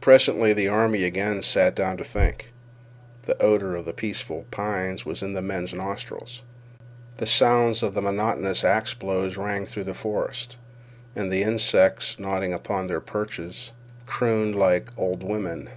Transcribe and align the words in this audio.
Presently 0.00 0.54
the 0.54 0.68
army 0.68 1.04
again 1.04 1.42
sat 1.42 1.74
down 1.74 1.98
to 1.98 2.04
think. 2.04 2.54
The 3.24 3.36
odor 3.42 3.76
of 3.76 3.84
the 3.84 3.92
peaceful 3.92 4.46
pines 4.50 5.04
was 5.04 5.20
in 5.20 5.34
the 5.34 5.42
men's 5.42 5.74
nostrils. 5.74 6.40
The 7.18 7.26
sound 7.26 7.82
of 7.82 7.94
monotonous 8.02 8.64
axe 8.64 8.94
blows 8.94 9.36
rang 9.36 9.66
through 9.66 9.84
the 9.84 9.92
forest, 9.92 10.56
and 11.14 11.30
the 11.30 11.42
insects, 11.42 12.18
nodding 12.18 12.54
upon 12.54 12.86
their 12.86 13.02
perches, 13.02 13.72
crooned 14.06 14.56
like 14.56 14.88
old 14.96 15.22
women. 15.22 15.68